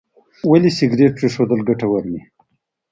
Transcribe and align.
ولې 0.49 0.71
سګریټ 0.77 1.11
پرېښودل 1.17 1.59
ګټور 1.69 2.03
دي؟ 2.11 2.19